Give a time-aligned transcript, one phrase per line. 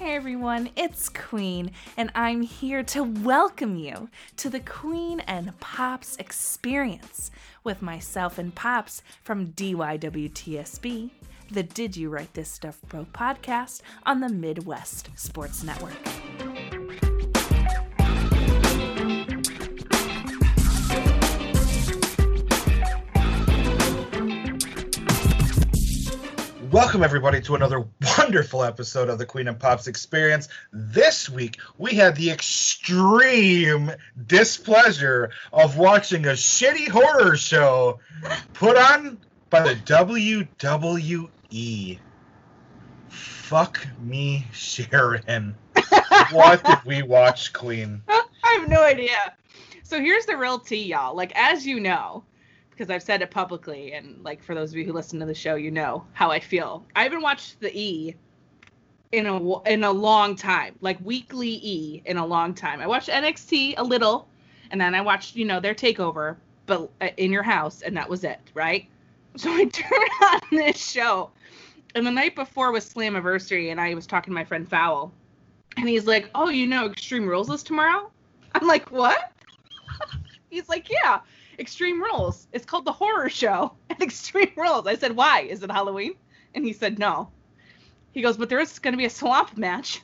[0.00, 6.16] Hey everyone, it's Queen, and I'm here to welcome you to the Queen and Pops
[6.16, 7.30] experience
[7.64, 11.10] with myself and Pops from DYWTSB,
[11.50, 15.98] the Did You Write This Stuff Bro podcast on the Midwest Sports Network.
[26.70, 27.84] Welcome, everybody, to another
[28.16, 30.46] wonderful episode of the Queen and Pops Experience.
[30.72, 33.90] This week, we had the extreme
[34.28, 37.98] displeasure of watching a shitty horror show
[38.52, 39.18] put on
[39.50, 40.48] by the WWE.
[43.08, 45.56] Fuck me, Sharon.
[46.30, 48.00] what did we watch, Queen?
[48.08, 49.34] I have no idea.
[49.82, 51.16] So here's the real tea, y'all.
[51.16, 52.22] Like, as you know,
[52.70, 55.34] because I've said it publicly, and like for those of you who listen to the
[55.34, 56.84] show, you know how I feel.
[56.96, 58.16] I haven't watched the E
[59.12, 62.80] in a in a long time, like weekly E in a long time.
[62.80, 64.28] I watched NXT a little,
[64.70, 68.08] and then I watched you know their takeover, but uh, in your house, and that
[68.08, 68.86] was it, right?
[69.36, 71.30] So I turned on this show,
[71.94, 75.12] and the night before was Slammiversary, and I was talking to my friend Fowl,
[75.76, 78.10] and he's like, "Oh, you know Extreme Rules is tomorrow."
[78.54, 79.32] I'm like, "What?"
[80.50, 81.20] he's like, "Yeah."
[81.60, 82.48] Extreme Rules.
[82.52, 84.86] It's called the horror show at Extreme Rules.
[84.86, 85.42] I said, why?
[85.42, 86.14] Is it Halloween?
[86.54, 87.30] And he said, no.
[88.12, 90.00] He goes, but there is going to be a swamp match.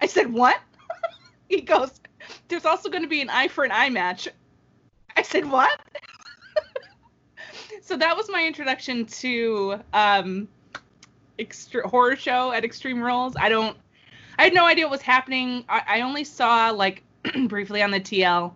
[0.00, 0.58] I said, what?
[1.48, 2.00] he goes,
[2.48, 4.26] there's also going to be an eye for an eye match.
[5.16, 5.78] I said, what?
[7.82, 10.48] so that was my introduction to um,
[11.38, 13.36] extra horror show at Extreme Rules.
[13.38, 13.76] I don't,
[14.38, 15.64] I had no idea what was happening.
[15.68, 17.04] I, I only saw like
[17.46, 18.52] briefly on the TL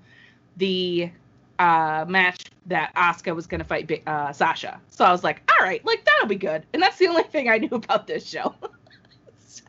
[0.56, 1.10] the
[1.58, 4.80] uh, match that Asuka was going to fight uh, Sasha.
[4.88, 6.64] So I was like, all right, like that'll be good.
[6.72, 8.54] And that's the only thing I knew about this show.
[9.46, 9.62] so,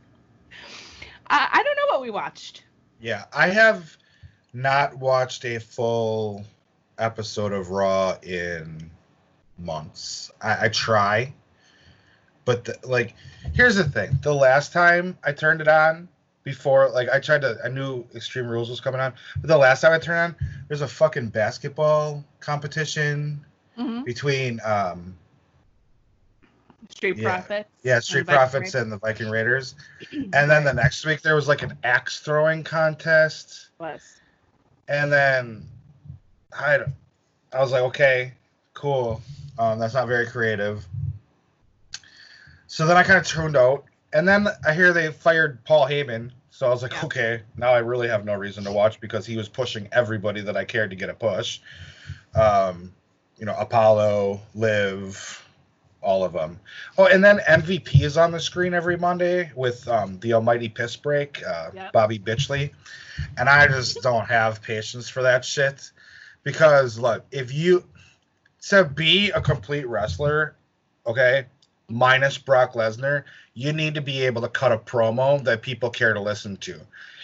[1.30, 2.64] I don't know what we watched.
[3.00, 3.98] Yeah, I have
[4.54, 6.46] not watched a full
[6.98, 8.92] episode of Raw in
[9.58, 10.32] months.
[10.42, 11.34] I, I try,
[12.46, 13.16] but the, like,
[13.54, 16.10] here's the thing: the last time I turned it on,
[16.44, 19.82] before like I tried to I knew Extreme Rules was coming on, but the last
[19.82, 23.46] time I turned on, there's a fucking basketball competition
[23.78, 24.04] mm-hmm.
[24.04, 25.16] between um
[26.90, 27.70] Street yeah, Profits.
[27.84, 29.76] Yeah, Street and Profits and the Viking Raiders.
[30.12, 33.70] and then the next week there was like an axe throwing contest.
[33.80, 34.20] Was.
[34.88, 35.66] And then
[36.52, 36.80] I
[37.54, 38.34] I was like, okay,
[38.74, 39.22] cool.
[39.58, 40.86] Um, that's not very creative.
[42.68, 46.32] So then I kind of tuned out, and then I hear they fired Paul Heyman,
[46.50, 47.06] so I was like, yeah.
[47.06, 50.58] okay, now I really have no reason to watch because he was pushing everybody that
[50.58, 51.60] I cared to get a push.
[52.36, 52.94] Um,
[53.38, 55.48] you know, Apollo, Liv,
[56.02, 56.60] all of them.
[56.98, 60.96] Oh, and then MVP is on the screen every Monday with um, the Almighty Piss
[60.96, 61.94] Break, uh, yep.
[61.94, 62.72] Bobby Bitchley,
[63.38, 65.92] and I just don't have patience for that shit
[66.44, 67.84] because look, if you
[68.70, 70.56] to be a complete wrestler,
[71.06, 71.46] okay,
[71.90, 73.24] minus Brock Lesnar,
[73.60, 76.80] you need to be able to cut a promo that people care to listen to.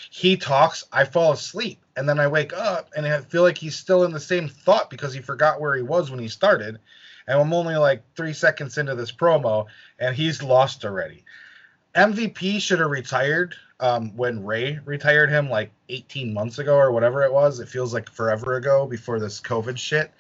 [0.10, 3.78] He talks, I fall asleep, and then I wake up and I feel like he's
[3.78, 6.80] still in the same thought because he forgot where he was when he started.
[7.26, 11.24] And I'm only like three seconds into this promo, and he's lost already.
[11.96, 17.24] MVP should have retired um, when Ray retired him like 18 months ago or whatever
[17.24, 17.62] it was.
[17.62, 20.12] It feels like forever ago before this COVID shit.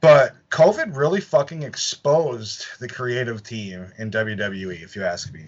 [0.00, 5.46] But COVID really fucking exposed the creative team in WWE, if you ask me.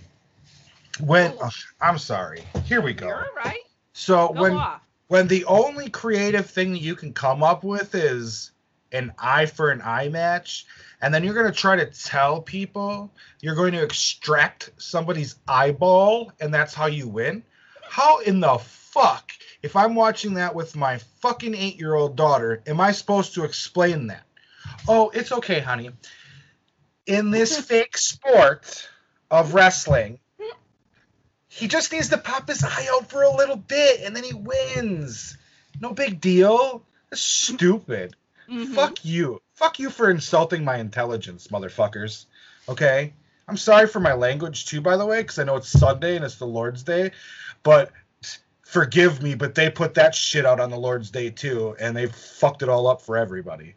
[0.99, 1.51] When oh,
[1.81, 3.07] I'm sorry, here we go.
[3.07, 3.61] You're right.
[3.93, 4.61] So when
[5.07, 8.51] when the only creative thing that you can come up with is
[8.93, 10.67] an eye for an eye match,
[11.01, 16.53] and then you're gonna try to tell people you're going to extract somebody's eyeball, and
[16.53, 17.45] that's how you win.
[17.83, 19.33] How in the fuck,
[19.63, 23.45] if I'm watching that with my fucking eight year old daughter, am I supposed to
[23.45, 24.25] explain that?
[24.89, 25.91] Oh, it's okay, honey.
[27.07, 28.89] In this fake sport
[29.31, 30.19] of wrestling,
[31.49, 34.33] he just needs to pop his eye out for a little bit and then he
[34.33, 35.37] wins.
[35.81, 36.85] No big deal.
[37.11, 38.15] That's stupid.
[38.49, 38.75] Mm-hmm.
[38.75, 39.41] Fuck you.
[39.55, 42.27] Fuck you for insulting my intelligence, motherfuckers.
[42.69, 43.13] Okay?
[43.49, 46.25] I'm sorry for my language too, by the way, because I know it's Sunday and
[46.25, 47.11] it's the Lord's Day.
[47.63, 47.91] But
[48.63, 52.07] forgive me, but they put that shit out on the Lord's Day too, and they
[52.07, 53.75] fucked it all up for everybody.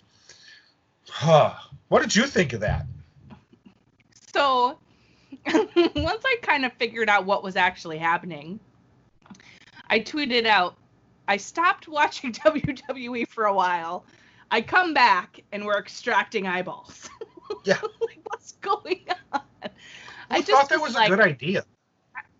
[1.15, 1.53] Huh.
[1.89, 2.87] What did you think of that?
[4.35, 4.79] So,
[5.53, 8.59] once I kind of figured out what was actually happening,
[9.91, 10.75] I tweeted out,
[11.27, 14.05] I stopped watching WWE for a while.
[14.49, 17.09] I come back and we're extracting eyeballs.
[17.65, 17.77] Yeah.
[18.01, 19.41] like, what's going on?
[19.61, 19.69] I,
[20.31, 21.63] I just thought that was like, a good idea.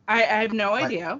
[0.08, 1.20] I, I have no Like- idea.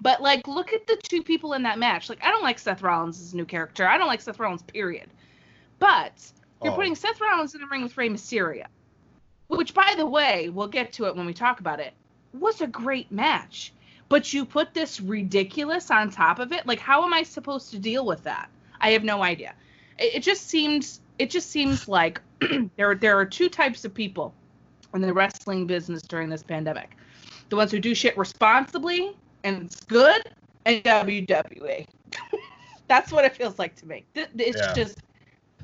[0.00, 2.08] But like, look at the two people in that match.
[2.08, 3.86] Like, I don't like Seth Rollins' new character.
[3.86, 5.08] I don't like Seth Rollins, period.
[5.78, 6.14] But
[6.62, 6.76] you're Oh.
[6.76, 8.66] putting Seth Rollins in the ring with Rey Mysterio,
[9.48, 11.92] which, by the way, we'll get to it when we talk about it.
[12.32, 13.72] Was a great match.
[14.08, 16.64] But you put this ridiculous on top of it.
[16.66, 18.48] Like, how am I supposed to deal with that?
[18.80, 19.54] I have no idea.
[19.98, 21.00] It, it just seems.
[21.18, 22.20] It just seems like
[22.76, 24.32] there there are two types of people
[24.94, 26.96] in the wrestling business during this pandemic.
[27.48, 30.22] The ones who do shit responsibly and it's good,
[30.66, 31.86] and WWE.
[32.88, 34.04] That's what it feels like to me.
[34.14, 34.72] It's Yeah.
[34.74, 34.98] just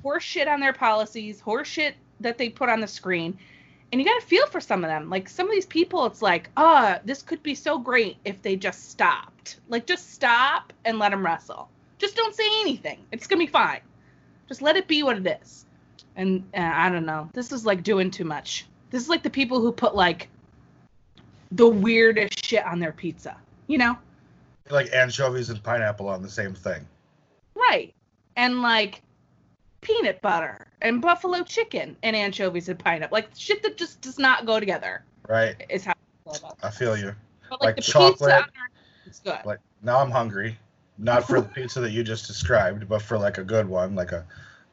[0.03, 3.39] horse shit on their policies, horse shit that they put on the screen.
[3.91, 5.11] And you got to feel for some of them.
[5.11, 8.57] Like some of these people, it's like, ah, this could be so great if they
[8.57, 9.59] just stopped.
[9.69, 11.69] Like just stop and let them wrestle.
[11.99, 13.05] Just don't say anything.
[13.13, 13.81] It's gonna be fine.
[14.49, 15.67] Just let it be what it is.
[16.17, 17.29] And uh, I don't know.
[17.33, 18.67] This is like doing too much.
[18.91, 20.29] This is like the people who put like
[21.51, 23.37] the weirdest shit on their pizza.
[23.67, 23.99] You know?
[24.71, 26.87] like anchovies and pineapple on the same thing.
[27.55, 27.95] Right.
[28.37, 29.03] And like
[29.83, 33.15] peanut butter and buffalo chicken and anchovies and pineapple.
[33.17, 35.55] Like shit that just does not go together Right?
[35.69, 37.15] is how I feel about I feel you.
[37.51, 38.33] But like, Like the chocolate.
[38.33, 38.47] pizza
[39.05, 39.39] it's good.
[39.45, 40.59] Like now I'm hungry.
[40.99, 44.13] Not for the pizza that you just described, but for like a good one, like
[44.13, 44.25] a,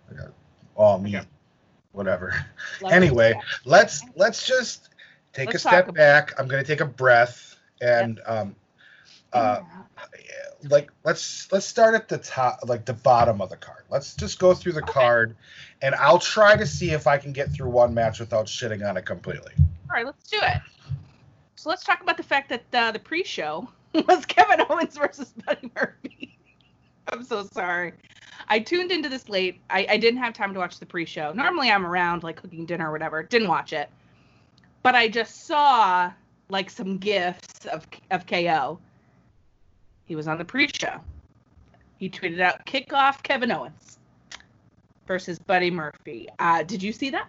[0.10, 0.32] like a
[0.76, 1.24] all meat, Yeah.
[1.92, 2.34] whatever.
[2.82, 3.34] Love anyway,
[3.66, 4.90] let's let's just
[5.34, 6.34] take Let's a step back.
[6.40, 8.56] I'm gonna take a breath and um
[9.34, 9.62] uh
[10.70, 13.84] like let's let's start at the top like the bottom of the card.
[13.90, 14.94] Let's just go through the Okay.
[14.94, 15.36] card
[15.82, 18.98] and I'll try to see if I can get through one match without shitting on
[18.98, 19.54] it completely.
[19.58, 20.62] All right, let's do it.
[21.56, 25.72] So let's talk about the fact that uh, the pre-show was Kevin Owens versus Buddy
[25.76, 26.38] Murphy.
[27.08, 27.94] I'm so sorry.
[28.48, 29.60] I tuned into this late.
[29.70, 31.32] I, I didn't have time to watch the pre-show.
[31.34, 33.24] Normally I'm around like cooking dinner or whatever.
[33.24, 33.90] Didn't watch it,
[34.84, 36.12] but I just saw
[36.50, 38.80] like some gifs of of KO.
[40.10, 41.00] He was on the pre-show.
[42.00, 44.00] He tweeted out kickoff Kevin Owens
[45.06, 46.28] versus Buddy Murphy.
[46.40, 47.28] Uh, did you see that?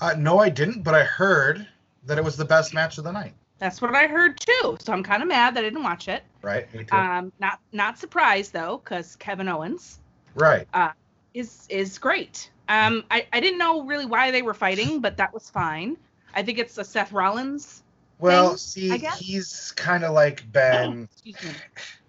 [0.00, 1.68] Uh, no, I didn't, but I heard
[2.06, 3.32] that it was the best match of the night.
[3.60, 4.76] That's what I heard too.
[4.80, 6.24] So I'm kind of mad that I didn't watch it.
[6.42, 6.72] Right?
[6.74, 6.96] Me too.
[6.96, 10.00] Um, not not surprised though, because Kevin Owens
[10.34, 10.66] right.
[10.74, 10.90] Uh,
[11.32, 12.50] is is great.
[12.68, 15.96] Um, I I didn't know really why they were fighting, but that was fine.
[16.34, 17.84] I think it's a Seth Rollins.
[18.20, 21.08] Well, thing, see, he's kind of like been.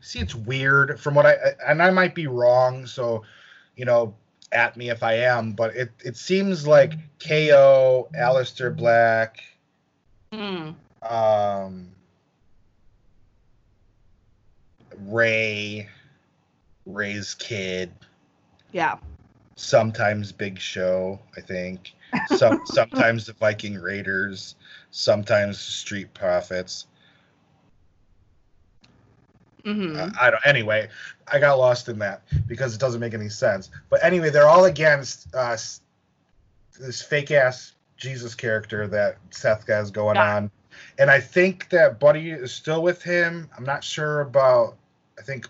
[0.03, 1.35] See, it's weird from what I
[1.67, 3.23] and I might be wrong, so
[3.75, 4.15] you know,
[4.51, 9.41] at me if I am, but it it seems like KO, Aleister Black,
[10.31, 11.87] Mm, um,
[15.05, 15.89] Rey,
[16.85, 17.91] Rey's kid,
[18.71, 18.97] yeah.
[19.55, 21.93] sometimes Big Show, I think.
[22.25, 24.55] Some sometimes the Viking Raiders,
[24.91, 26.87] sometimes the Street Profits.
[29.63, 30.45] hmm Uh, I don't.
[30.45, 30.89] Anyway,
[31.31, 33.69] I got lost in that because it doesn't make any sense.
[33.89, 35.57] But anyway, they're all against uh,
[36.79, 40.35] this fake ass Jesus character that Seth has going Yeah.
[40.37, 40.51] on,
[40.97, 43.49] and I think that Buddy is still with him.
[43.57, 44.77] I'm not sure about.
[45.19, 45.47] I think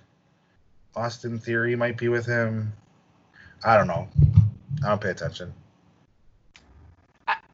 [0.96, 2.74] Austin Theory might be with him.
[3.64, 4.10] I don't know.
[4.84, 5.54] I don't pay attention.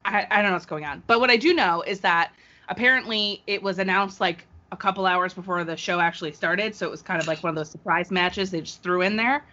[0.07, 2.31] I, I don't know what's going on, but what I do know is that
[2.69, 6.89] apparently it was announced like a couple hours before the show actually started, so it
[6.89, 9.45] was kind of like one of those surprise matches they just threw in there.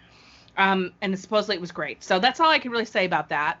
[0.57, 2.03] Um, and supposedly it was great.
[2.03, 3.59] So that's all I can really say about that.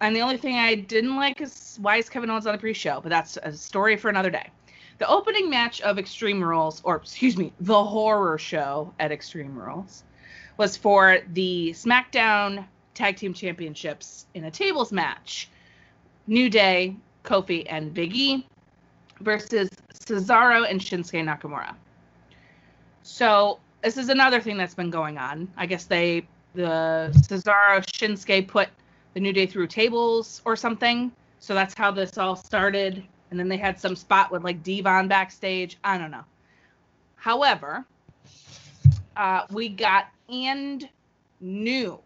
[0.00, 3.00] And the only thing I didn't like is why is Kevin Owens on the pre-show,
[3.00, 4.50] but that's a story for another day.
[4.98, 10.04] The opening match of Extreme Rules, or excuse me, the horror show at Extreme Rules,
[10.58, 15.48] was for the SmackDown Tag Team Championships in a tables match.
[16.26, 18.46] New Day, Kofi, and Big E
[19.20, 21.74] versus Cesaro and Shinsuke Nakamura.
[23.02, 25.48] So this is another thing that's been going on.
[25.56, 28.68] I guess they the Cesaro Shinsuke put
[29.14, 31.12] the New Day through tables or something.
[31.40, 33.04] So that's how this all started.
[33.30, 35.78] And then they had some spot with like Devon backstage.
[35.84, 36.24] I don't know.
[37.16, 37.84] However,
[39.16, 40.88] uh, we got and
[41.40, 41.98] new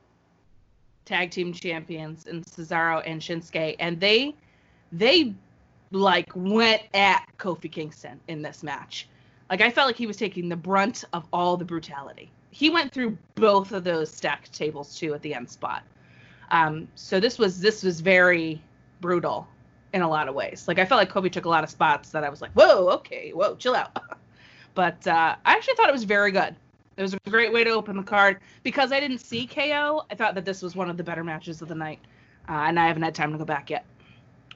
[1.08, 4.34] tag team champions in Cesaro and Shinsuke, and they
[4.92, 5.34] they
[5.90, 9.08] like went at Kofi Kingston in this match.
[9.50, 12.30] Like I felt like he was taking the brunt of all the brutality.
[12.50, 15.82] He went through both of those stacked tables too at the end spot.
[16.50, 18.62] Um, so this was this was very
[19.00, 19.48] brutal
[19.94, 20.68] in a lot of ways.
[20.68, 22.88] Like I felt like Kofi took a lot of spots that I was like, whoa,
[22.98, 23.96] okay, whoa, chill out.
[24.74, 26.54] but uh, I actually thought it was very good.
[26.98, 30.04] It was a great way to open the card because I didn't see KO.
[30.10, 32.00] I thought that this was one of the better matches of the night,
[32.48, 33.86] uh, and I haven't had time to go back yet.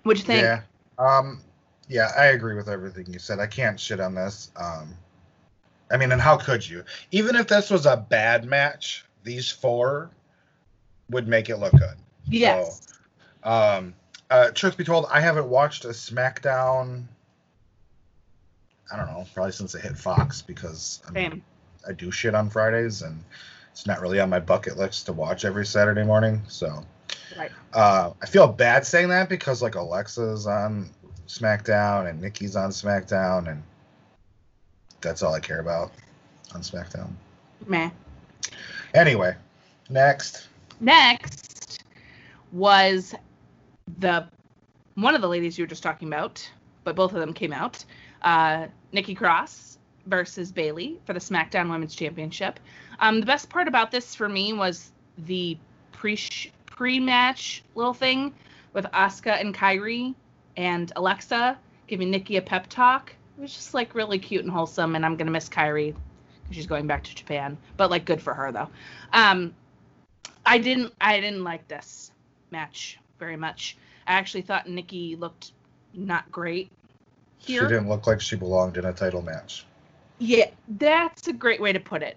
[0.02, 0.42] What'd you think?
[0.42, 0.62] Yeah.
[0.99, 1.40] Um,
[1.88, 3.38] Yeah, I agree with everything you said.
[3.38, 4.50] I can't shit on this.
[4.56, 4.92] Um,
[5.92, 6.84] I mean, and how could you?
[7.12, 10.11] Even if this was a bad match, these four
[11.11, 11.94] would make it look good.
[12.26, 12.88] Yes.
[13.44, 13.94] So, um,
[14.30, 17.04] uh, truth be told, I haven't watched a SmackDown.
[18.92, 21.42] I don't know, probably since it hit Fox because I, mean, Same.
[21.89, 23.23] I do shit on Fridays and
[23.71, 26.43] it's not really on my bucket list to watch every Saturday morning.
[26.49, 26.85] So
[27.37, 27.51] Right.
[27.73, 30.91] uh, I feel bad saying that because like Alexa's on
[31.27, 33.62] SmackDown and Nikki's on SmackDown and
[35.01, 35.93] that's all I care about
[36.55, 37.11] on SmackDown.
[37.67, 37.91] Meh.
[38.95, 39.35] Anyway,
[39.89, 40.49] next.
[40.81, 41.83] Next
[42.53, 43.15] was
[43.99, 44.29] the
[44.95, 46.47] one of the ladies you were just talking about,
[46.85, 47.85] but both of them came out.
[48.21, 49.72] Uh, Nikki Cross
[50.06, 52.59] versus Bayley for the SmackDown Women's Championship.
[53.00, 55.56] Um, the best part about this for me was the
[55.92, 56.18] pre
[56.66, 58.35] pre match little thing
[58.73, 60.14] with Asuka and Kairi
[60.56, 63.12] and Alexa giving Nikki a pep talk.
[63.38, 65.94] It was just like really cute and wholesome, and I'm gonna miss Kairi
[66.42, 67.56] because she's going back to Japan.
[67.76, 68.68] But like, good for her though.
[69.12, 69.54] Um,
[70.44, 72.12] I didn't I didn't like this
[72.50, 73.76] match very much.
[74.06, 75.52] I actually thought Nikki looked
[75.94, 76.71] not great
[77.47, 79.66] She didn't look like she belonged in a title match.
[80.25, 82.17] Yeah, that's a great way to put it.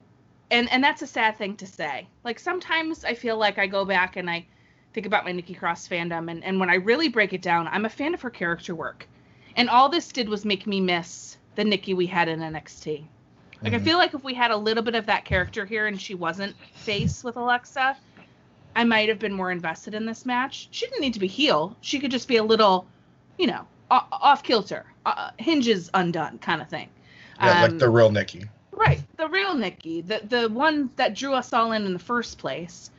[0.52, 2.08] And and that's a sad thing to say.
[2.24, 4.46] Like sometimes I feel like I go back and I
[4.94, 7.86] think about my Nikki Cross fandom and, and when I really break it down, I'm
[7.86, 9.08] a fan of her character work.
[9.56, 13.08] And all this did was make me miss the Nikki we had in NXT.
[13.64, 13.84] Like I Mhm.
[13.84, 16.56] feel like if we had a little bit of that character here and she wasn't
[16.74, 17.98] face with Alexa,
[18.76, 20.68] I might have been more invested in this match.
[20.70, 21.76] She didn't need to be heel.
[21.82, 22.88] She could just be a little,
[23.40, 26.90] you know, off kilter, uh, hinges undone kind of thing.
[27.40, 28.46] Yeah, Um, like the real Nikki.
[28.72, 32.38] Right, the real Nikki, the the one that drew us all in in the first
[32.38, 32.92] place,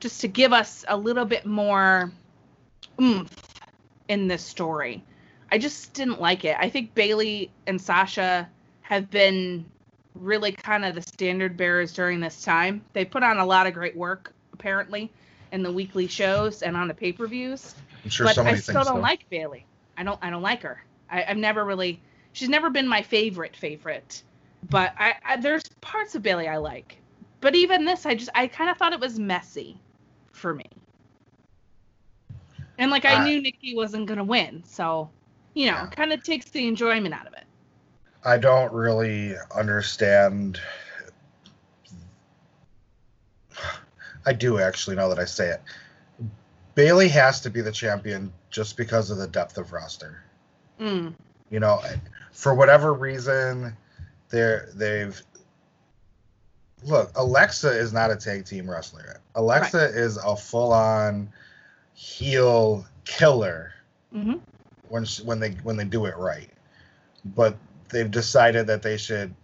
[0.00, 2.12] just to give us a little bit more
[3.00, 3.34] oomph
[4.08, 5.02] in this story.
[5.50, 6.56] I just didn't like it.
[6.58, 8.48] I think Bayley and Sasha
[8.82, 9.64] have been
[10.14, 12.84] really kind of the standard bearers during this time.
[12.92, 15.10] They put on a lot of great work apparently
[15.52, 17.74] in the weekly shows and on the pay-per-views
[18.04, 19.00] I'm sure but so many I still don't though.
[19.00, 19.64] like Bayley.
[19.96, 20.18] I don't.
[20.22, 20.82] I don't like her.
[21.10, 22.00] I, I've never really.
[22.34, 24.22] She's never been my favorite favorite.
[24.68, 26.98] But I, I there's parts of Bayley I like.
[27.40, 29.78] But even this, I just I kind of thought it was messy,
[30.32, 30.66] for me.
[32.78, 35.08] And like I I- knew Nikki wasn't gonna win, so
[35.54, 35.86] you know, Yeah.
[35.86, 37.44] kind of takes the enjoyment out of it.
[38.24, 40.60] I don't really understand.
[44.26, 45.62] I do actually now that I say it.
[46.74, 50.24] Bayley has to be the champion just because of the depth of roster.
[50.80, 51.14] Mm.
[51.50, 51.80] You know,
[52.34, 53.76] for whatever reason,
[54.28, 55.20] they're they've
[56.84, 57.12] look.
[57.14, 59.20] Alexa is not a tag team wrestler.
[59.36, 61.30] Alexa is a full on
[61.94, 63.72] heel killer
[64.12, 64.34] hmm
[64.88, 66.50] when sh- when they when they do it right.
[67.24, 67.56] But
[67.88, 69.34] they've decided that they should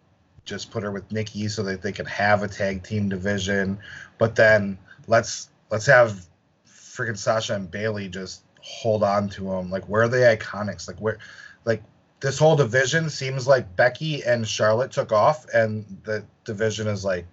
[0.44, 3.78] just put her with Nikki so that they can have a tag team division.
[4.18, 6.26] But then let's let's have
[6.66, 9.70] freaking Sasha and Bayley just hold on to them.
[9.70, 10.88] Like where are the IIconics?
[10.88, 11.18] Like where
[11.64, 11.82] like
[12.21, 17.27] this whole division seems like Becky and Charlotte took off and the division is like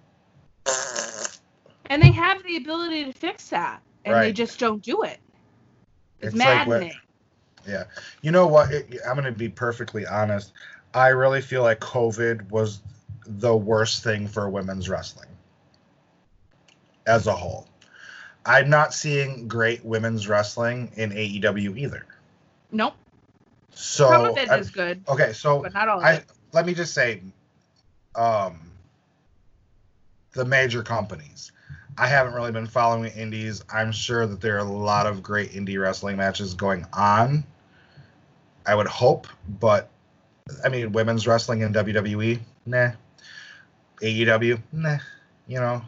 [1.90, 5.18] And they have the ability to fix that, and they just don't do it.
[6.20, 6.92] It's, It's like maddening.
[7.66, 7.84] Yeah.
[8.22, 8.72] You know what?
[8.72, 10.52] It, I'm going to be perfectly honest.
[10.94, 12.82] I really feel like COVID was
[13.26, 15.28] the worst thing for women's wrestling
[17.06, 17.68] as a whole.
[18.44, 22.06] I'm not seeing great women's wrestling in AEW either.
[22.72, 22.94] nope.
[23.70, 26.22] So Some of it I- is good, okay, so but not all of I
[26.52, 27.22] let me just say
[28.14, 28.60] um
[30.32, 31.52] the major companies.
[31.96, 33.64] I haven't really been following indies.
[33.72, 37.44] I'm sure that there are a lot of great indie wrestling matches going on.
[38.66, 39.26] I would hope,
[39.60, 39.90] but
[40.64, 42.92] I mean, women's wrestling in WWE, nah.
[44.00, 44.98] AEW, nah.
[45.46, 45.82] You know,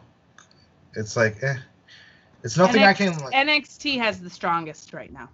[0.95, 1.55] it's like, eh.
[2.43, 3.17] It's nothing I can.
[3.19, 5.29] Like, NXT has the strongest right now.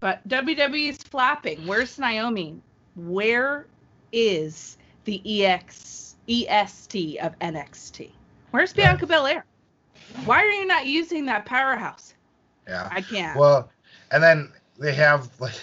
[0.00, 1.66] But WWE is flapping.
[1.66, 2.60] Where's Naomi?
[2.94, 3.66] Where
[4.12, 8.10] is the EX EST of NXT?
[8.50, 8.84] Where's Yeah.
[8.92, 9.44] Bianca Belair?
[10.24, 12.14] Why are you not using that powerhouse?
[12.66, 12.88] yeah.
[12.90, 13.38] I can't.
[13.38, 13.70] Well,
[14.10, 15.54] and then they have like,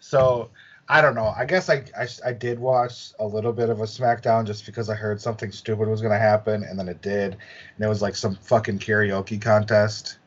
[0.00, 0.50] so
[0.88, 1.32] I don't know.
[1.36, 4.90] I guess I, I I did watch a little bit of a SmackDown just because
[4.90, 7.32] I heard something stupid was gonna happen, and then it did,
[7.76, 10.18] and it was like some fucking karaoke contest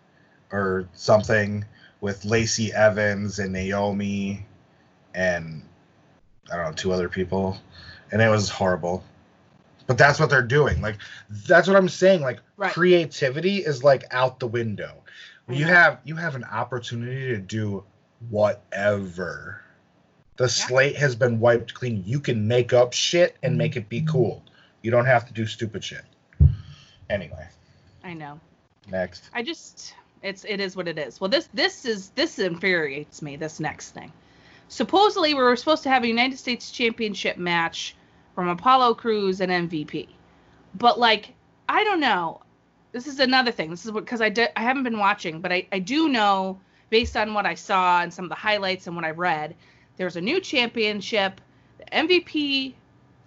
[0.51, 1.63] or something
[2.01, 4.45] with Lacey Evans and Naomi
[5.13, 5.63] and
[6.51, 7.57] I don't know two other people,
[8.11, 9.03] and it was horrible.
[9.87, 10.81] But that's what they're doing.
[10.81, 10.97] Like
[11.47, 12.21] that's what I'm saying.
[12.21, 12.73] Like Right.
[12.73, 15.03] creativity is like out the window.
[15.49, 17.83] You have you have an opportunity to do
[18.29, 19.61] whatever
[20.35, 22.03] The slate has been wiped clean.
[22.05, 24.09] You can make up shit and make it be mm-hmm.
[24.09, 24.43] cool.
[24.81, 26.03] You don't have to do stupid shit.
[27.09, 27.47] Anyway,
[28.03, 28.39] I know.
[28.89, 29.29] next.
[29.33, 31.19] I just it's it is what it is.
[31.21, 33.35] Well, this this is this infuriates me.
[33.35, 34.11] This next thing.
[34.69, 37.95] Supposedly, we were supposed to have a United States Championship match
[38.35, 40.09] from Apollo Crews and MVP,
[40.75, 41.33] but like
[41.69, 42.41] I don't know.
[42.91, 43.69] This is another thing.
[43.69, 46.59] This is because I di- I haven't been watching, but I I do know
[46.89, 49.55] based on what I saw and some of the highlights and what I read,
[49.97, 51.41] there's a new championship.
[51.79, 52.73] The MVP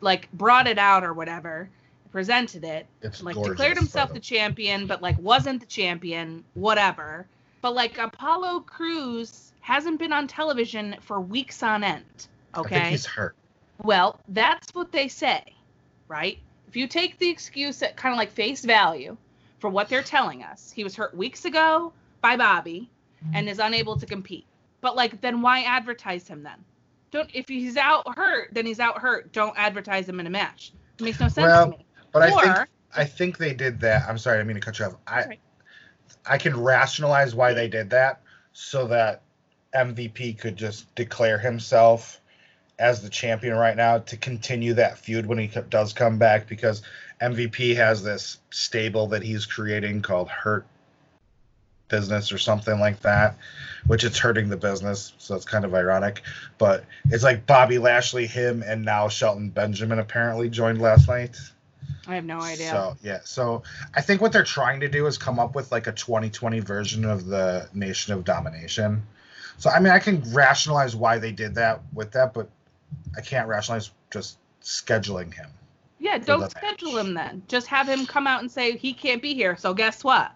[0.01, 1.69] like brought it out or whatever,
[2.13, 7.27] presented it, It's like gorgeous, declared himself the champion, but like wasn't the champion, whatever.
[7.63, 12.29] But like Apollo Crews hasn't been on television for weeks on end.
[12.57, 12.91] Okay.
[12.91, 13.37] he's hurt.
[13.83, 15.43] Well, that's what they say,
[16.09, 16.39] right?
[16.69, 19.17] If you take the excuse at kind of like face value
[19.59, 22.91] for what they're telling us, he was hurt weeks ago by Bobby
[23.35, 24.47] and is unable to compete.
[24.81, 26.65] But like, then why advertise him then?
[27.11, 29.33] Don't if he's out hurt, then he's out hurt.
[29.33, 30.73] Don't advertise him in a match.
[30.99, 31.85] It makes no sense Well, to me.
[32.13, 34.09] But I think I think they did that.
[34.09, 34.97] I'm sorry, I mean to cut you off.
[35.07, 35.41] I right.
[36.27, 38.21] I can rationalize why they did that
[38.53, 39.23] so that
[39.75, 42.21] MVP could just declare himself
[42.79, 46.83] as the champion right now to continue that feud when he does come back because
[47.21, 50.67] MVP has this stable that he's creating called Hurt
[51.89, 53.37] Business or something like that,
[53.87, 56.23] which it's hurting the business, so it's kind of ironic.
[56.57, 61.37] But it's like Bobby Lashley, him, and now Shelton Benjamin apparently joined last night.
[62.11, 62.71] I have no idea.
[62.71, 63.63] So yeah, so
[63.95, 67.05] I think what they're trying to do is come up with like a 2020 version
[67.05, 69.03] of the Nation of Domination.
[69.59, 72.49] So I mean, I can rationalize why they did that with that, but
[73.17, 75.51] I can't rationalize just scheduling him.
[75.99, 77.07] Yeah, don't schedule match.
[77.07, 77.43] him then.
[77.47, 79.57] Just have him come out and say he can't be here.
[79.57, 80.33] So guess what?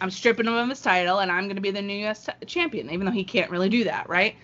[0.00, 2.26] I'm stripping him of his title and I'm going to be the new U.S.
[2.26, 4.36] t- champion, even though he can't really do that, right?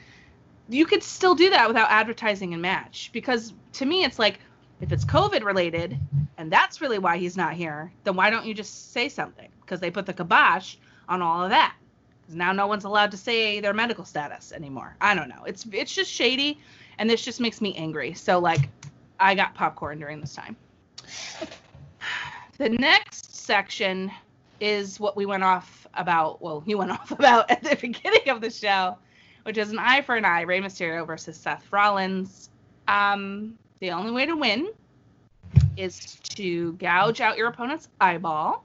[0.68, 4.40] You could still do that without advertising a match because to me it's like
[4.80, 5.98] if it's COVID related
[6.38, 9.48] and that's really why he's not here, then why don't you just say something?
[9.60, 10.76] Because they put the kibosh
[11.08, 11.74] on all of that.
[12.20, 14.96] Because now no one's allowed to say their medical status anymore.
[15.00, 15.44] I don't know.
[15.44, 16.58] It's it's just shady,
[16.98, 18.14] and this just makes me angry.
[18.14, 18.68] So like,
[19.18, 20.56] I got popcorn during this time.
[22.58, 24.10] The next section
[24.60, 26.40] is what we went off about.
[26.40, 28.96] Well, you went off about at the beginning of the show,
[29.42, 32.48] which is an eye for an eye: Rey Mysterio versus Seth Rollins.
[32.88, 34.68] Um, the only way to win
[35.76, 38.64] is to gouge out your opponent's eyeball.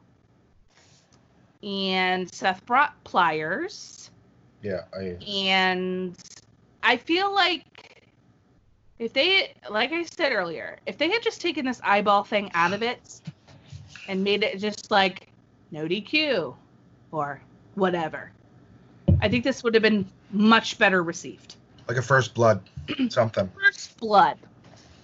[1.64, 4.10] And Seth brought pliers.
[4.62, 6.16] Yeah, I And
[6.84, 8.02] I feel like
[9.00, 12.74] if they, like I said earlier, if they had just taken this eyeball thing out
[12.74, 13.22] of it
[14.08, 15.30] and made it just like
[15.72, 16.56] no DQ
[17.12, 17.42] or
[17.76, 18.32] whatever,
[19.22, 21.56] I think this would have been much better received.
[21.88, 22.62] like a first blood,
[23.10, 23.50] something.
[23.60, 24.38] First blood.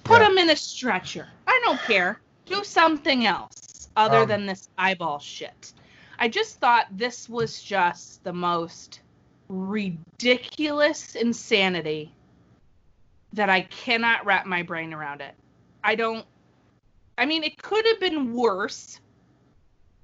[0.07, 0.29] Put Yeah.
[0.29, 1.27] him in a stretcher.
[1.45, 2.21] I don't care.
[2.45, 5.73] Do something else other Um, than this eyeball shit.
[6.17, 9.01] I just thought this was just the most
[9.49, 12.13] ridiculous insanity
[13.33, 15.35] that I cannot wrap my brain around it.
[15.83, 16.25] I don't.
[17.17, 19.01] I mean, it could have been worse,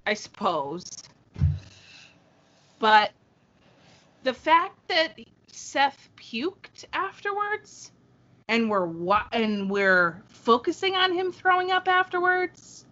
[0.05, 0.83] I suppose.
[2.79, 3.13] But
[4.23, 7.92] the fact that Seth puked afterwards
[8.49, 12.85] and we're wa- and we're focusing on him throwing up afterwards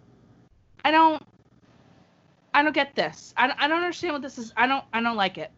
[0.84, 1.22] i don't
[2.54, 5.16] i don't get this i, I don't understand what this is i don't i don't
[5.16, 5.50] like it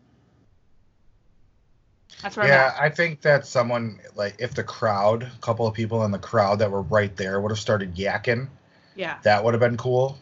[2.23, 2.75] that's where Yeah.
[2.79, 6.59] I think that someone like if the crowd, a couple of people in the crowd
[6.61, 8.49] that were right there would have started yakking,
[8.95, 10.19] yeah that would have been cool.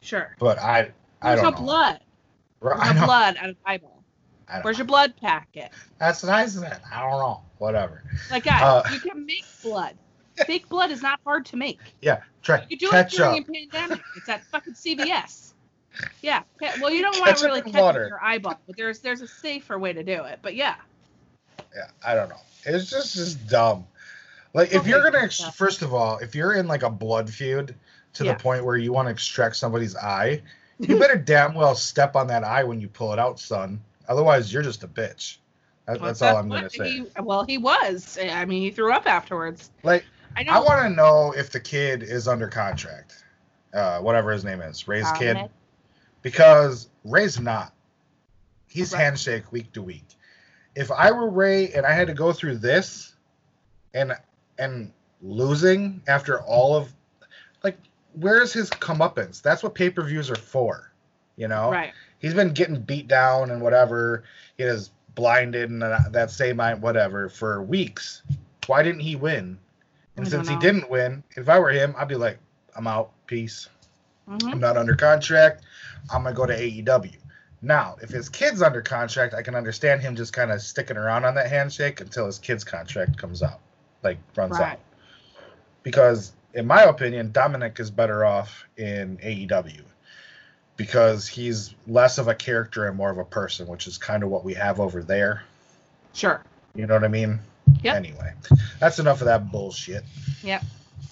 [0.00, 1.66] sure But I, I there's don't no know.
[1.66, 2.00] blood
[2.62, 3.06] there's I no know.
[3.06, 3.97] blood out of eyeball
[4.62, 4.80] where's know.
[4.80, 6.78] your blood packet That's nice of it.
[6.92, 7.42] I don't know.
[7.58, 8.02] Whatever.
[8.30, 9.96] like guys Uh, you can make blood
[10.46, 14.00] fake blood is not hard to make Yeah, try you do it during a pandemic
[14.16, 15.52] it's at fucking cvs
[16.22, 16.42] yeah
[16.80, 19.92] well you don't want to really catch your eyeball but there's there's a safer way
[19.92, 20.76] to do it but yeah
[21.74, 22.40] Yeah, I don't know.
[22.64, 23.86] It's just just dumb.
[24.54, 25.50] Like if Okay, you're gonna, yeah.
[25.50, 27.74] first of all, if you're in like a blood feud
[28.14, 28.34] to Yeah.
[28.34, 30.42] the point where you want to extract somebody's eye,
[30.78, 33.80] you better damn well step on that eye when you pull it out, son.
[34.08, 35.38] Otherwise, you're just a bitch.
[35.86, 36.90] That, Well, that's all I'm gonna say.
[36.90, 38.18] He, well, he was.
[38.20, 39.70] I mean, he threw up afterwards.
[39.82, 40.04] Like,
[40.36, 40.44] I.
[40.48, 43.24] I want to know if the kid is under contract,
[43.72, 45.38] uh, whatever his name is, Rey's kid,
[46.22, 47.72] because Rey's not.
[48.66, 49.02] He's Right.
[49.02, 50.06] handshake week to week.
[50.74, 53.14] If I were Rey and I had to go through this,
[53.94, 54.12] and
[54.58, 54.92] and
[55.22, 56.92] losing after all of,
[57.64, 57.78] like,
[58.12, 59.40] where's his comeuppance?
[59.42, 60.92] That's what pay per views are for,
[61.36, 61.70] you know.
[61.70, 61.92] Right.
[62.18, 64.24] He's been getting beat down and whatever.
[64.56, 68.22] He his blinded and that same mind, whatever, for weeks.
[68.66, 69.58] Why didn't he win?
[70.16, 72.38] And I since he didn't win, if I were him, I'd be like,
[72.76, 73.10] I'm out.
[73.26, 73.68] Peace.
[74.28, 74.52] Mhm.
[74.52, 75.64] I'm not under contract.
[76.10, 77.16] I'm gonna go to AEW.
[77.60, 81.24] Now, if his kid's under contract, I can understand him just kind of sticking around
[81.24, 83.60] on that handshake until his kid's contract comes out,
[84.02, 84.72] like runs Right.
[84.72, 84.80] out.
[85.82, 89.84] Because, in my opinion, Dominic is better off in AEW
[90.78, 94.30] because he's less of a character and more of a person, which is kind of
[94.30, 95.42] what we have over there.
[96.14, 96.40] Sure.
[96.74, 97.40] You know what I mean?
[97.82, 97.96] Yep.
[97.96, 98.32] Anyway,
[98.78, 100.04] that's enough of that bullshit.
[100.42, 100.62] Yeah.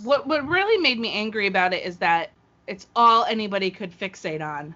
[0.03, 2.31] What what really made me angry about it is that
[2.67, 4.75] it's all anybody could fixate on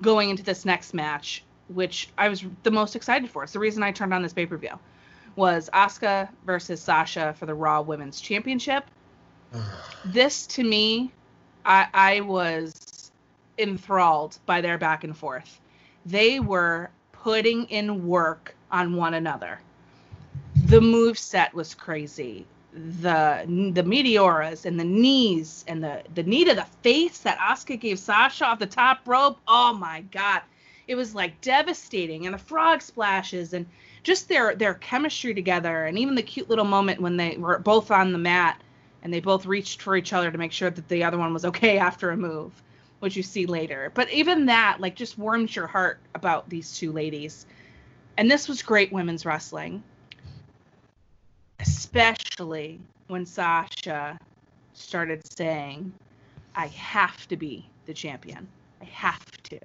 [0.00, 3.42] going into this next match, which I was the most excited for.
[3.42, 4.78] It's the reason I turned on this pay per view.
[5.34, 8.84] Was Asuka versus Sasha for the Raw Women's Championship.
[10.02, 11.12] This to me,
[11.66, 12.89] I, I was
[13.60, 15.60] enthralled by their back and forth.
[16.06, 19.60] They were putting in work on one another.
[20.66, 22.46] The move set was crazy.
[22.72, 23.44] The
[23.74, 27.98] the meteoras and the knees and the the knee to the face that Asuka gave
[27.98, 29.38] Sasha off the top rope.
[29.48, 30.42] Oh my god.
[30.86, 33.66] It was like devastating and the frog splashes and
[34.02, 37.90] just their their chemistry together and even the cute little moment when they were both
[37.90, 38.62] on the mat
[39.02, 41.44] and they both reached for each other to make sure that the other one was
[41.44, 42.62] okay after a move,
[43.00, 43.90] which you see later.
[43.94, 47.46] But even that, like, just warms your heart about these two ladies.
[48.16, 49.82] And this was great women's wrestling,
[51.58, 54.18] especially when Sasha
[54.74, 55.92] started saying,
[56.54, 58.46] I have to be the champion.
[58.80, 59.58] I have to.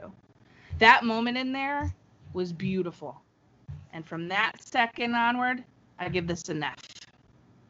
[0.79, 1.93] That moment in there
[2.33, 3.21] was beautiful.
[3.93, 5.63] And from that second onward,
[5.99, 6.79] I give this an F.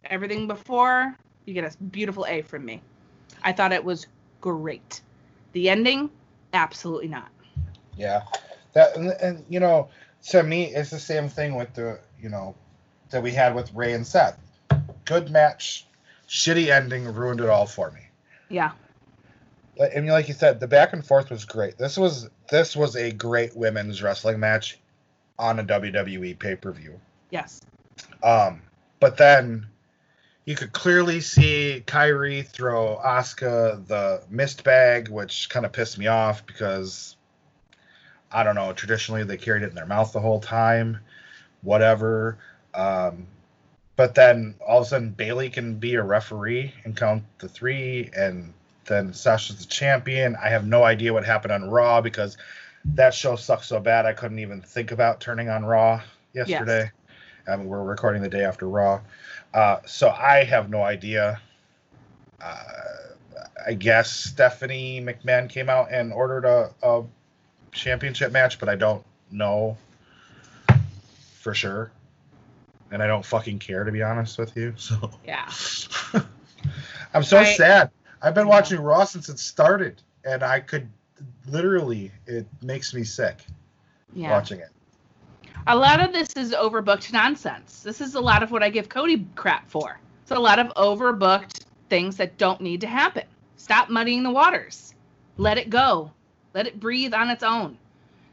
[0.06, 2.82] Everything before, you get a beautiful A from me.
[3.44, 4.08] I thought it was
[4.42, 5.02] great.
[5.56, 6.10] The ending,
[6.52, 7.30] absolutely not.
[7.96, 8.24] Yeah,
[8.74, 9.88] that and, and you know,
[10.32, 12.56] to me, it's the same thing with the you know
[13.10, 14.38] that we had with Rey and Seth.
[15.06, 15.88] Good match,
[16.28, 18.02] shitty ending ruined it all for me.
[18.50, 18.72] Yeah.
[19.80, 21.78] And like you said, the back and forth was great.
[21.78, 24.78] This was this was a great women's wrestling match
[25.40, 27.00] on a WWE pay per view.
[27.30, 27.62] Yes.
[28.22, 28.62] Um,
[29.00, 29.68] but then
[30.46, 36.08] you could clearly see Kairi throw Asuka the mist bag, which kind of pissed me
[36.08, 37.18] off because
[38.32, 38.72] I don't know.
[38.74, 41.00] Traditionally, they carried it in their mouth the whole time.
[41.64, 42.38] Whatever.
[42.76, 43.26] Um,
[43.96, 48.12] but then all of a sudden, Bayley can be a referee and count the three,
[48.16, 48.54] and
[48.86, 50.36] then Sasha's the champion.
[50.36, 52.38] I have no idea what happened on Raw because
[52.84, 56.02] that show sucked so bad I couldn't even think about turning on Raw
[56.34, 56.92] yesterday.
[57.48, 59.02] I mean, we're recording the day after Raw.
[59.56, 61.40] Uh, so I have no idea.
[62.42, 62.58] Uh,
[63.66, 67.04] I guess Stephanie McMahon came out and ordered a, a
[67.72, 69.78] championship match, but I don't know
[71.40, 71.90] for sure.
[72.92, 74.74] And I don't fucking care, to be honest with you.
[74.78, 75.50] So Yeah.
[77.14, 77.92] I'm so I- sad.
[78.22, 78.54] I've been Yeah.
[78.54, 80.90] watching Raw since it started, and I could
[81.48, 83.38] literally, it makes me sick
[84.14, 84.32] Yeah.
[84.32, 84.70] watching it.
[85.68, 87.82] A lot of this is overbooked nonsense.
[87.82, 90.00] This is a lot of what I give Cody crap for.
[90.22, 93.24] It's a lot of overbooked things that don't need to happen.
[93.58, 94.94] Stop muddying the waters.
[95.38, 96.12] Let it go.
[96.54, 97.80] Let it breathe on its own.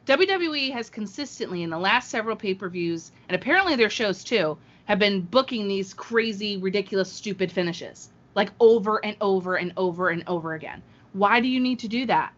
[0.05, 4.59] WWE has consistently, in the last several pay per views, and apparently their shows too,
[4.85, 8.11] have been booking these crazy, ridiculous, stupid finishes.
[8.35, 10.83] Like over and over and over and over again.
[11.15, 12.35] Why do you need to do that?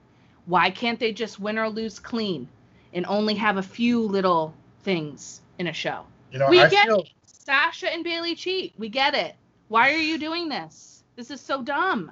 [0.46, 2.46] Why can't they just win or lose clean
[2.92, 4.54] and only have a few little
[4.84, 6.04] things in a show?
[6.30, 7.10] You know, we I get feel it.
[7.24, 8.74] Sasha and Bayley cheat.
[8.78, 9.34] We get it.
[9.68, 11.04] Why are you doing this?
[11.16, 12.10] This is so dumb.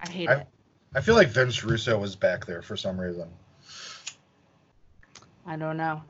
[0.00, 0.46] I hate I- it.
[0.94, 3.28] I feel like Vince Russo was back there for some reason.
[5.46, 6.02] I don't know.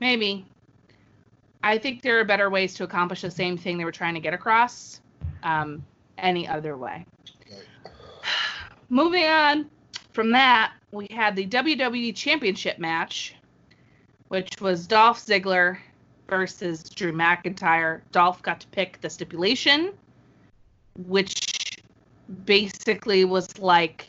[0.00, 0.44] Maybe.
[1.62, 4.20] I think there are better ways to accomplish the same thing they were trying to
[4.20, 5.00] get across.
[5.42, 5.84] Um,
[6.18, 7.06] any other way.
[8.90, 9.70] Moving on
[10.12, 13.34] from that, we had the WWE Championship match,
[14.30, 15.76] which was Dolph Ziggler
[16.28, 18.00] versus Drew McIntyre.
[18.12, 19.90] Dolph got to pick the stipulation,
[20.96, 21.82] which
[22.44, 24.08] basically was like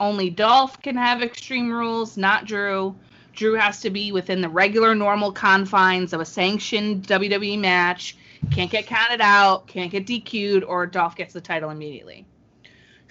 [0.00, 2.96] only Dolph can have extreme rules, not Drew.
[3.34, 8.16] Drew has to be within the regular, normal confines of a sanctioned WWE match.
[8.50, 12.26] Can't get counted out, can't get DQ'd, or Dolph gets the title immediately.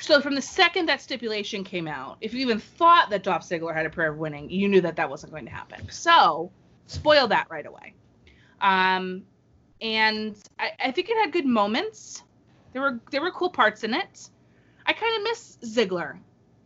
[0.02, 3.74] So from the second that stipulation came out, if you even thought that Dolph Ziggler
[3.74, 5.90] had a prayer of winning, you knew that that wasn't going to happen.
[5.90, 6.52] So
[6.88, 7.94] spoil that right away.
[8.60, 9.24] Um,
[9.80, 12.24] and I, I think it had good moments.
[12.74, 14.30] There were there were cool parts in it.
[14.86, 16.18] I kind of miss Ziggler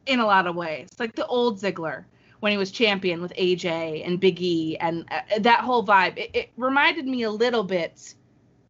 [0.05, 2.05] in a lot of ways, like the old Ziggler
[2.39, 6.17] when he was champion with AJ and Big E and uh, that whole vibe.
[6.17, 8.15] It, it reminded me a little bit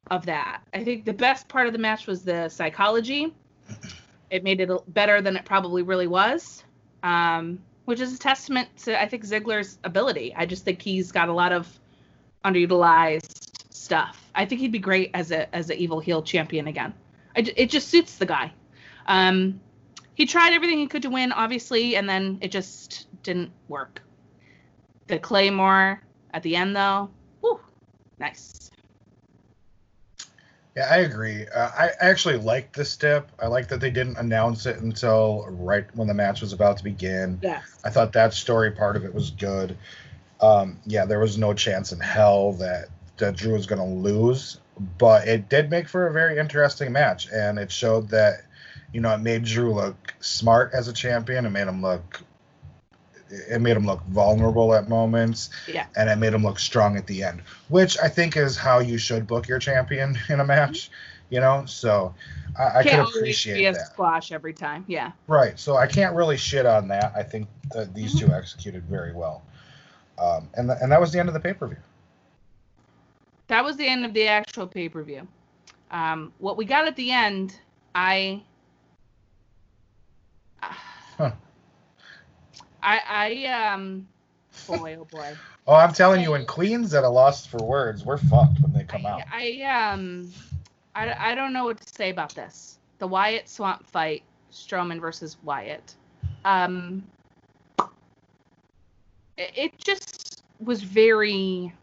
[0.10, 0.62] of that.
[0.74, 3.34] I think the best part of the match was the psychology.
[4.30, 6.64] It made it better than it probably really was,
[7.04, 10.34] um, which is a testament to I think Ziggler's ability.
[10.36, 11.68] I just think he's got a lot of
[12.44, 14.24] underutilized stuff.
[14.34, 16.94] I think he'd be great as a as an evil heel champion again.
[17.36, 18.52] I, it just suits the guy.
[19.08, 19.60] Um,
[20.16, 24.02] he tried everything he could to win, obviously, and then it just didn't work.
[25.08, 26.02] The Claymore
[26.34, 27.10] at the end, though,
[27.42, 27.60] whew,
[28.18, 28.65] nice.
[30.76, 31.48] Yeah, I agree.
[31.48, 33.32] Uh, I actually liked this dip.
[33.40, 36.84] I like that they didn't announce it until right when the match was about to
[36.84, 37.40] begin.
[37.42, 37.80] Yes.
[37.86, 39.78] I thought that story part of it was good.
[40.42, 44.60] Um, yeah, there was no chance in hell that, that Drew was going to lose,
[44.98, 48.42] but it did make for a very interesting match, and it showed that,
[48.92, 51.46] you know, it made Drew look smart as a champion.
[51.46, 52.22] It made him look
[53.50, 55.50] it made him look vulnerable at moments.
[55.68, 55.86] Yeah.
[55.96, 58.98] And it made him look strong at the end, which I think is how you
[58.98, 60.90] should book your champion in a match.
[61.32, 62.14] You know, so
[62.58, 63.88] I, I can appreciate be a that.
[63.88, 64.86] squash every time.
[64.88, 65.12] Yeah.
[65.28, 65.60] Right.
[65.60, 67.14] So I can't really shit on that.
[67.16, 68.20] I think that these Mhm.
[68.28, 69.42] two executed very well.
[70.20, 71.78] Um, and th- and that was the end of the pay per view.
[73.48, 75.28] That was the end of the actual pay per view.
[75.92, 77.60] Um, what we got at the end,
[77.96, 78.44] I.
[81.18, 81.32] Huh.
[82.86, 84.08] I I um
[84.68, 85.36] boy oh boy
[85.68, 88.84] Oh, I'm telling you, in Queens at a loss for words, we're fucked when they
[88.84, 89.24] come out.
[89.32, 90.32] I, I um
[90.94, 92.78] I, I don't know what to say about this.
[93.00, 94.22] The Wyatt Swamp fight,
[94.52, 95.96] Strowman versus Wyatt.
[96.46, 97.04] Um
[99.38, 101.74] it, it just was very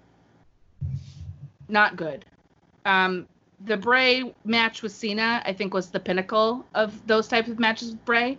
[1.69, 2.25] not good.
[2.85, 3.27] Um
[3.65, 7.91] the Bray match with Cena, I think, was the pinnacle of those types of matches
[7.91, 8.38] with Bray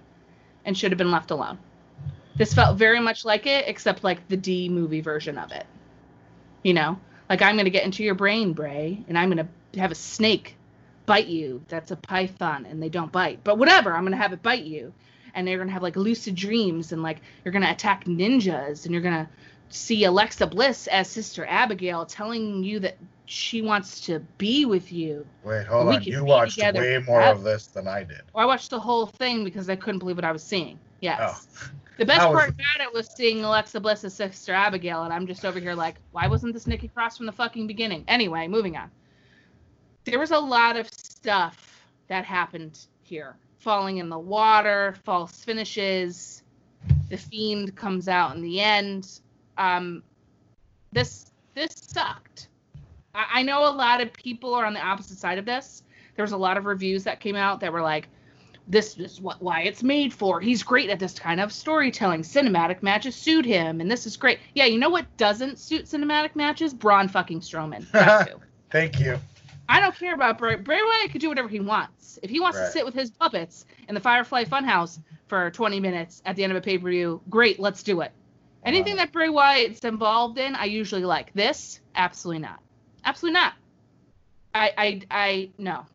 [0.63, 1.57] and should have been left alone.
[2.35, 5.65] This felt very much like it, except like the D movie version of it.
[6.63, 9.95] You know, like I'm gonna get into your brain, Bray, and I'm gonna have a
[9.95, 10.55] snake
[11.05, 11.63] bite you.
[11.67, 13.43] That's a python, and they don't bite.
[13.43, 14.93] But whatever, I'm gonna have it bite you,
[15.35, 19.03] and you're gonna have like lucid dreams, and like you're gonna attack ninjas, and you're
[19.03, 19.29] gonna
[19.69, 25.25] see Alexa Bliss as Sister Abigail telling you that she wants to be with you.
[25.43, 26.03] Wait, hold We on.
[26.03, 27.31] You watched way more forever.
[27.31, 28.21] of this than I did.
[28.33, 30.79] Well, I watched the whole thing because I couldn't believe what I was seeing.
[31.01, 31.47] Yes.
[31.61, 31.69] Oh.
[31.97, 35.59] The best part about it was seeing Alexa Bliss's Sister Abigail, and I'm just over
[35.59, 38.03] here like, why wasn't this Nikki Cross from the fucking beginning?
[38.07, 38.89] Anyway, moving on.
[40.05, 43.37] There was a lot of stuff that happened here.
[43.59, 46.43] Falling in the water, false finishes,
[47.09, 49.19] the fiend comes out in the end.
[49.57, 50.03] Um,
[50.91, 52.49] this this sucked.
[53.13, 55.83] I, I know a lot of people are on the opposite side of this.
[56.15, 58.09] There was a lot of reviews that came out that were like,
[58.67, 60.39] this is what Wyatt's made for.
[60.39, 62.21] He's great at this kind of storytelling.
[62.21, 64.39] Cinematic matches suit him, and this is great.
[64.55, 66.73] Yeah, you know what doesn't suit cinematic matches?
[66.73, 67.85] Braun fucking Strowman.
[68.71, 69.19] Thank you.
[69.69, 70.55] I don't care about Bray.
[70.55, 72.19] Bray Wyatt could do whatever he wants.
[72.21, 76.21] If he wants to sit with his puppets in the Firefly Funhouse for 20 minutes
[76.25, 78.11] at the end of a pay per view, great, let's do it.
[78.65, 79.03] Anything Wow.
[79.03, 81.33] that Bray Wyatt's involved in, I usually like.
[81.33, 82.59] This, absolutely not.
[83.03, 83.53] Absolutely not.
[84.55, 85.85] I, I, I, no.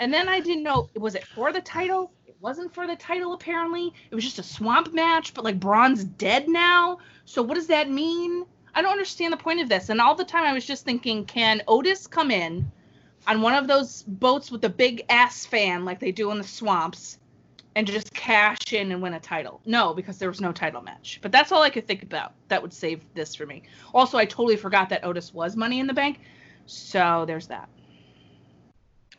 [0.00, 2.10] And then I didn't know, was it for the title?
[2.26, 3.92] It wasn't for the title, apparently.
[4.10, 6.98] It was just a swamp match, but like Braun's dead now.
[7.26, 8.46] So what does that mean?
[8.74, 9.90] I don't understand the point of this.
[9.90, 12.72] And all the time I was just thinking, can Otis come in
[13.26, 16.44] on one of those boats with the big ass fan like they do in the
[16.44, 17.18] swamps
[17.76, 19.60] and just cash in and win a title?
[19.66, 21.18] No, because there was no title match.
[21.20, 22.32] But that's all I could think about.
[22.48, 23.64] That would save this for me.
[23.92, 26.20] Also, I totally forgot that Otis was money in the bank.
[26.64, 27.68] So there's that.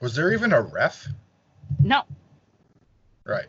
[0.01, 1.07] Was there even a ref?
[1.79, 2.03] No.
[3.23, 3.45] Right.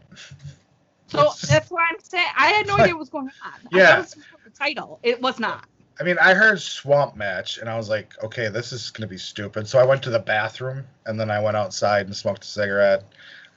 [1.08, 2.26] So just- that's what I'm saying.
[2.36, 3.52] I had no Like- idea what was going on.
[3.72, 3.98] I Yeah.
[3.98, 4.98] was the title.
[5.02, 5.66] It was not.
[6.00, 9.18] I mean, I heard swamp match, and I was like, okay, this is gonna be
[9.18, 9.68] stupid.
[9.68, 13.04] So I went to the bathroom, and then I went outside and smoked a cigarette.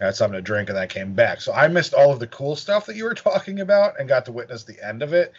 [0.02, 1.40] I had something to drink, and then I came back.
[1.40, 4.26] So I missed all of the cool stuff that you were talking about, and got
[4.26, 5.34] to witness the end of it.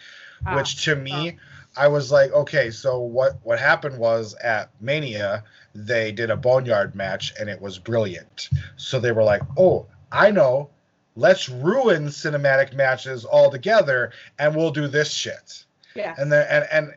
[0.45, 1.37] Ah, which to me,
[1.77, 5.43] I was like, okay, so what what happened was at Mania
[5.75, 8.49] they did a boneyard match, and it was brilliant.
[8.77, 10.69] So they were like, oh, I know.
[11.15, 15.65] Let's ruin cinematic matches altogether, and we'll do this shit
[15.97, 16.15] yeah.
[16.17, 16.95] and then and and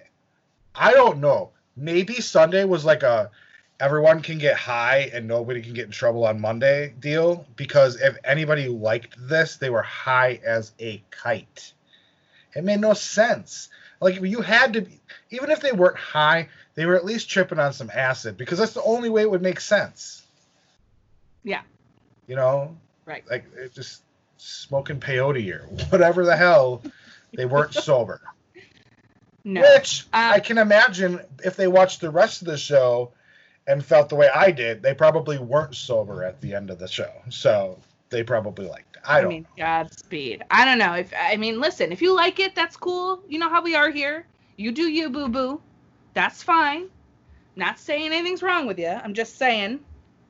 [0.74, 1.50] I don't know.
[1.76, 3.30] Maybe Sunday was like a
[3.80, 8.16] everyone can get high and nobody can get in trouble on Monday deal because if
[8.24, 11.72] anybody liked this, they were high as a kite.
[12.54, 13.70] It made no sense.
[14.00, 14.98] Like you had to be,
[15.30, 18.72] even if they weren't high, they were at least tripping on some acid because that's
[18.72, 20.22] the only way it would make sense.
[21.42, 21.62] Yeah.
[22.26, 23.24] You know, Right.
[23.28, 24.02] like it just
[24.38, 26.82] smoking peyote or whatever the hell
[27.34, 28.20] They weren't sober.
[29.44, 29.60] No.
[29.60, 33.12] Which Um, I can imagine if they watched the rest of the show
[33.66, 36.88] and felt the way I did, they probably weren't sober at the end of the
[36.88, 37.10] show.
[37.30, 37.78] So
[38.10, 39.02] they probably liked it.
[39.06, 39.28] I I don't.
[39.28, 40.44] mean, Godspeed.
[40.50, 43.22] I don't know if I mean, listen, if you like it, that's cool.
[43.28, 44.26] You know how we are here.
[44.56, 45.60] You do you, boo boo.
[46.14, 46.88] That's fine.
[47.56, 48.88] Not saying anything's wrong with you.
[48.88, 49.80] I'm just saying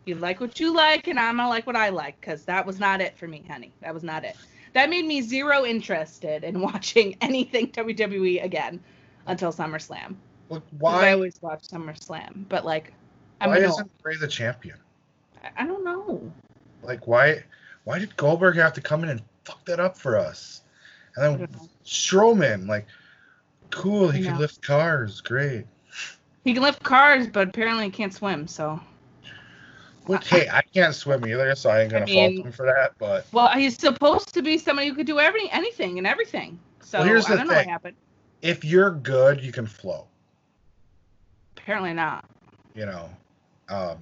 [0.04, 2.78] you like what you like, and I'm gonna like what I like, cause that was
[2.78, 3.72] not it for me, honey.
[3.80, 4.36] That was not it.
[4.72, 8.80] That made me zero interested in watching anything WWE again
[9.26, 10.16] until SummerSlam.
[10.48, 11.12] Look, 'Cause I why?
[11.12, 12.92] always watch SummerSlam, but like,
[13.40, 14.76] I'm Why isn't Bray the champion?
[15.44, 16.30] I- I don't know.
[16.82, 17.44] Like why?
[17.84, 20.62] Why did Goldberg have to come in and fuck that up for us?
[21.16, 21.48] And then.
[21.84, 22.86] Strowman, like,
[23.70, 25.64] cool, he I can lift cars, great.
[26.44, 28.46] He can lift cars, but apparently he can't swim.
[28.46, 28.80] So,
[30.06, 32.92] Look, hey, I can't swim either, so I ain't gonna mean- fault him for that.
[32.98, 36.58] But well, he's supposed to be somebody who could do every anything and everything.
[36.80, 37.68] So Well, here's I the don't know what thing.
[37.70, 37.96] happened.
[38.42, 40.06] if you're good, you can flow.
[41.56, 42.24] Apparently not.
[42.74, 43.10] You know.
[43.68, 43.98] Um,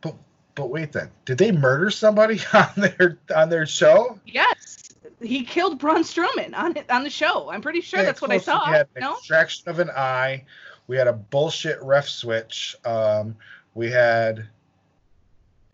[0.00, 0.14] but
[0.54, 4.18] but wait, then did they murder somebody on their on their show?
[4.26, 7.50] Yes, he killed Braun Strowman on it, on the show.
[7.50, 8.66] I'm pretty sure Yeah, that's what I saw.
[8.66, 10.44] We had an No, extraction of an eye.
[10.86, 12.76] We had a bullshit ref switch.
[12.84, 13.36] Um,
[13.74, 14.38] we had,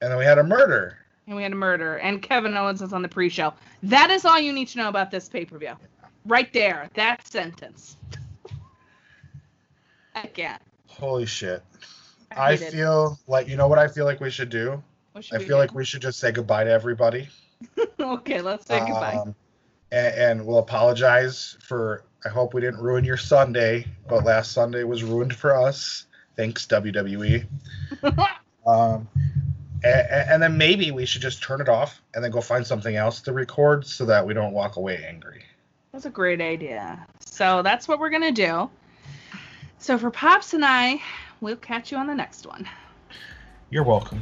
[0.01, 0.97] and then we had a murder.
[1.27, 1.97] and we had a murder.
[1.97, 3.53] And Kevin Owens was on the pre-show.
[3.83, 5.75] That is all you need to know about this pay-per-view.
[6.27, 7.97] Right there, that sentence.
[10.15, 10.59] Again.
[10.87, 11.63] Holy shit!
[12.37, 14.83] I feel like you know what I feel like we should do.
[15.21, 15.57] Should I feel do?
[15.57, 17.29] like we should just say goodbye to everybody.
[18.01, 19.17] okay, let's say goodbye.
[19.21, 19.35] Um,
[19.93, 22.05] and, and we'll apologize for.
[22.25, 26.05] I hope we didn't ruin your Sunday, but last Sunday was ruined for us.
[26.37, 27.47] Thanks WWE.
[28.67, 29.09] Um,
[29.83, 32.97] and, and then maybe we should just turn it off and then go find something
[32.97, 35.45] else to record so that we don't walk away angry.
[35.93, 37.05] That's a great idea.
[37.21, 38.71] So that's what we're gonna do.
[39.79, 41.01] So for Pops and I,
[41.41, 42.69] we'll catch you on the next one.
[43.71, 44.21] You're welcome.